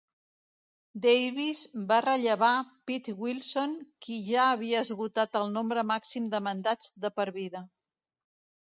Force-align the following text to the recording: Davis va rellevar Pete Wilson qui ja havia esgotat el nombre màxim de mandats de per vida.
Davis 1.03 1.61
va 1.91 1.99
rellevar 2.05 2.49
Pete 2.91 3.15
Wilson 3.27 3.77
qui 4.07 4.19
ja 4.31 4.49
havia 4.55 4.83
esgotat 4.87 5.41
el 5.43 5.55
nombre 5.61 5.87
màxim 5.95 6.33
de 6.35 6.43
mandats 6.51 6.95
de 7.07 7.15
per 7.21 7.33
vida. 7.41 7.65